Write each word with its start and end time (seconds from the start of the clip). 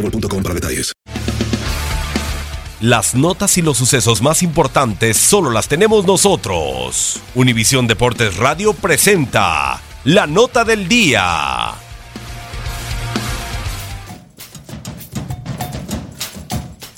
boostmobile.com 0.00 0.42
para 0.42 0.54
detalles. 0.54 0.92
Las 2.80 3.14
notas 3.14 3.58
y 3.58 3.62
los 3.62 3.76
sucesos 3.76 4.22
más 4.22 4.42
importantes 4.42 5.18
solo 5.18 5.50
las 5.50 5.68
tenemos 5.68 6.06
nosotros. 6.06 7.20
Univisión 7.34 7.86
Deportes 7.86 8.38
Radio 8.38 8.72
presenta 8.72 9.82
la 10.04 10.26
nota 10.26 10.64
del 10.64 10.88
día. 10.88 11.74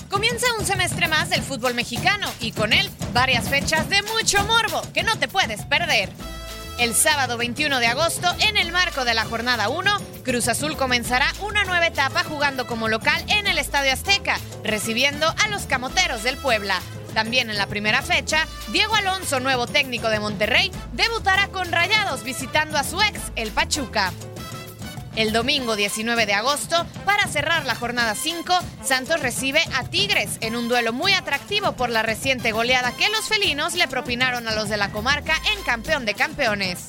Comienza 0.08 0.46
un 0.56 0.64
semestre 0.64 1.08
más 1.08 1.30
del 1.30 1.42
fútbol 1.42 1.74
mexicano 1.74 2.28
y 2.38 2.52
con 2.52 2.72
él 2.72 2.88
varias 3.12 3.48
fechas 3.48 3.88
de 3.90 4.02
mucho 4.02 4.38
morbo 4.44 4.82
que 4.94 5.02
no 5.02 5.18
te 5.18 5.26
puedes 5.26 5.64
perder. 5.64 6.10
El 6.82 6.96
sábado 6.96 7.38
21 7.38 7.78
de 7.78 7.86
agosto, 7.86 8.26
en 8.40 8.56
el 8.56 8.72
marco 8.72 9.04
de 9.04 9.14
la 9.14 9.24
jornada 9.24 9.68
1, 9.68 9.88
Cruz 10.24 10.48
Azul 10.48 10.76
comenzará 10.76 11.32
una 11.40 11.62
nueva 11.62 11.86
etapa 11.86 12.24
jugando 12.24 12.66
como 12.66 12.88
local 12.88 13.24
en 13.28 13.46
el 13.46 13.58
Estadio 13.58 13.92
Azteca, 13.92 14.36
recibiendo 14.64 15.32
a 15.44 15.46
los 15.46 15.66
Camoteros 15.66 16.24
del 16.24 16.38
Puebla. 16.38 16.80
También 17.14 17.50
en 17.50 17.56
la 17.56 17.68
primera 17.68 18.02
fecha, 18.02 18.48
Diego 18.72 18.96
Alonso, 18.96 19.38
nuevo 19.38 19.68
técnico 19.68 20.08
de 20.08 20.18
Monterrey, 20.18 20.72
debutará 20.92 21.46
con 21.46 21.70
Rayados 21.70 22.24
visitando 22.24 22.76
a 22.76 22.82
su 22.82 23.00
ex, 23.00 23.20
el 23.36 23.52
Pachuca. 23.52 24.12
El 25.14 25.32
domingo 25.32 25.76
19 25.76 26.24
de 26.24 26.32
agosto, 26.32 26.86
para 27.04 27.26
cerrar 27.26 27.66
la 27.66 27.74
jornada 27.74 28.14
5, 28.14 28.58
Santos 28.82 29.20
recibe 29.20 29.60
a 29.74 29.84
Tigres 29.84 30.38
en 30.40 30.56
un 30.56 30.68
duelo 30.68 30.94
muy 30.94 31.12
atractivo 31.12 31.72
por 31.72 31.90
la 31.90 32.02
reciente 32.02 32.50
goleada 32.50 32.92
que 32.92 33.10
los 33.10 33.28
felinos 33.28 33.74
le 33.74 33.88
propinaron 33.88 34.48
a 34.48 34.54
los 34.54 34.70
de 34.70 34.78
la 34.78 34.90
comarca 34.90 35.34
en 35.54 35.62
campeón 35.64 36.06
de 36.06 36.14
campeones. 36.14 36.88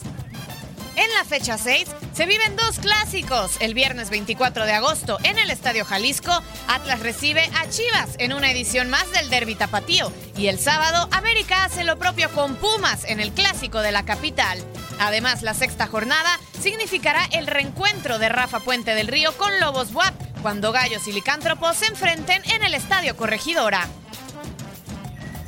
En 0.95 1.11
la 1.17 1.25
fecha 1.25 1.57
6 1.57 1.87
se 2.13 2.25
viven 2.25 2.55
dos 2.55 2.77
clásicos. 2.79 3.57
El 3.59 3.73
viernes 3.73 4.09
24 4.09 4.65
de 4.65 4.73
agosto 4.73 5.17
en 5.23 5.37
el 5.39 5.49
Estadio 5.49 5.85
Jalisco, 5.85 6.31
Atlas 6.67 6.99
recibe 6.99 7.49
a 7.55 7.67
Chivas 7.69 8.15
en 8.19 8.33
una 8.33 8.51
edición 8.51 8.89
más 8.89 9.11
del 9.11 9.29
Derby 9.29 9.55
Tapatío. 9.55 10.11
Y 10.37 10.47
el 10.47 10.59
sábado, 10.59 11.09
América 11.11 11.65
hace 11.65 11.83
lo 11.83 11.97
propio 11.97 12.29
con 12.31 12.55
Pumas 12.55 13.05
en 13.05 13.19
el 13.19 13.31
clásico 13.31 13.81
de 13.81 13.91
la 13.91 14.05
capital. 14.05 14.59
Además, 14.99 15.41
la 15.41 15.53
sexta 15.53 15.87
jornada 15.87 16.39
significará 16.61 17.25
el 17.31 17.47
reencuentro 17.47 18.19
de 18.19 18.29
Rafa 18.29 18.59
Puente 18.59 18.93
del 18.93 19.07
Río 19.07 19.35
con 19.37 19.59
Lobos 19.59 19.93
WAP 19.93 20.13
cuando 20.43 20.71
Gallos 20.71 21.07
y 21.07 21.13
Licántropos 21.13 21.77
se 21.77 21.87
enfrenten 21.87 22.43
en 22.51 22.63
el 22.63 22.73
Estadio 22.75 23.17
Corregidora. 23.17 23.87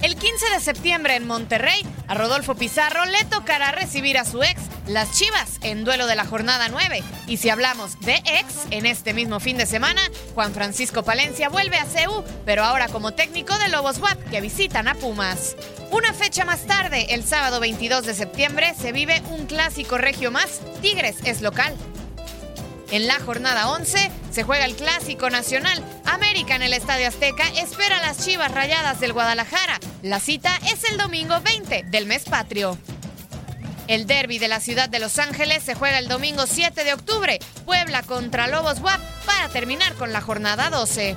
El 0.01 0.15
15 0.15 0.49
de 0.51 0.59
septiembre 0.59 1.15
en 1.15 1.25
Monterrey, 1.25 1.85
a 2.07 2.13
Rodolfo 2.13 2.55
Pizarro 2.55 3.05
le 3.05 3.23
tocará 3.25 3.71
recibir 3.71 4.17
a 4.17 4.25
su 4.25 4.43
ex, 4.43 4.61
las 4.87 5.11
Chivas, 5.13 5.59
en 5.61 5.83
duelo 5.83 6.07
de 6.07 6.15
la 6.15 6.25
jornada 6.25 6.67
9. 6.69 7.03
Y 7.27 7.37
si 7.37 7.49
hablamos 7.49 7.99
de 8.01 8.15
ex, 8.15 8.67
en 8.71 8.85
este 8.85 9.13
mismo 9.13 9.39
fin 9.39 9.57
de 9.57 9.65
semana, 9.65 10.01
Juan 10.33 10.53
Francisco 10.53 11.03
Palencia 11.03 11.49
vuelve 11.49 11.77
a 11.77 11.85
CEU, 11.85 12.23
pero 12.45 12.63
ahora 12.63 12.87
como 12.87 13.13
técnico 13.13 13.57
de 13.57 13.69
Lobos 13.69 13.99
WAP 13.99 14.29
que 14.29 14.41
visitan 14.41 14.87
a 14.87 14.95
Pumas. 14.95 15.55
Una 15.91 16.13
fecha 16.13 16.45
más 16.45 16.65
tarde, 16.65 17.13
el 17.13 17.23
sábado 17.23 17.59
22 17.59 18.05
de 18.05 18.13
septiembre, 18.13 18.73
se 18.79 18.91
vive 18.91 19.21
un 19.29 19.45
clásico 19.45 19.97
regio 19.97 20.31
más. 20.31 20.61
Tigres 20.81 21.17
es 21.23 21.41
local. 21.41 21.75
En 22.91 23.07
la 23.07 23.19
jornada 23.19 23.69
11 23.71 24.11
se 24.31 24.43
juega 24.43 24.65
el 24.65 24.75
Clásico 24.75 25.29
Nacional. 25.29 25.83
América 26.05 26.55
en 26.55 26.61
el 26.61 26.73
Estadio 26.73 27.07
Azteca 27.07 27.47
espera 27.57 27.97
a 27.97 28.01
las 28.01 28.23
Chivas 28.23 28.51
Rayadas 28.51 28.99
del 28.99 29.13
Guadalajara. 29.13 29.79
La 30.03 30.19
cita 30.19 30.55
es 30.71 30.83
el 30.89 30.97
domingo 30.97 31.39
20 31.41 31.85
del 31.87 32.05
mes 32.05 32.25
patrio. 32.25 32.77
El 33.87 34.07
derby 34.07 34.39
de 34.39 34.47
la 34.47 34.59
ciudad 34.59 34.89
de 34.89 34.99
Los 34.99 35.19
Ángeles 35.19 35.63
se 35.63 35.75
juega 35.75 35.99
el 35.99 36.07
domingo 36.07 36.47
7 36.47 36.83
de 36.83 36.93
octubre. 36.93 37.39
Puebla 37.65 38.01
contra 38.01 38.47
Lobos 38.47 38.79
WAP 38.79 38.99
para 39.25 39.49
terminar 39.49 39.93
con 39.93 40.11
la 40.11 40.21
jornada 40.21 40.69
12. 40.69 41.15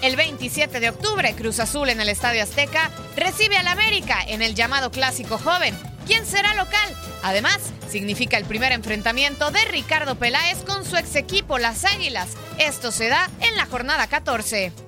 El 0.00 0.16
27 0.16 0.80
de 0.80 0.90
octubre, 0.90 1.34
Cruz 1.34 1.58
Azul 1.60 1.88
en 1.90 2.00
el 2.00 2.08
Estadio 2.08 2.42
Azteca 2.42 2.90
recibe 3.16 3.56
al 3.56 3.66
América 3.66 4.18
en 4.26 4.42
el 4.42 4.54
llamado 4.54 4.90
Clásico 4.90 5.38
Joven. 5.38 5.76
¿Quién 6.06 6.24
será 6.24 6.54
local? 6.54 6.96
Además, 7.22 7.58
significa 7.90 8.38
el 8.38 8.44
primer 8.44 8.72
enfrentamiento 8.72 9.50
de 9.50 9.62
Ricardo 9.66 10.14
Peláez 10.14 10.58
con 10.64 10.86
su 10.86 10.96
ex 10.96 11.16
equipo 11.16 11.58
Las 11.58 11.84
Águilas. 11.84 12.28
Esto 12.58 12.92
se 12.92 13.08
da 13.08 13.28
en 13.40 13.56
la 13.56 13.66
jornada 13.66 14.06
14. 14.06 14.87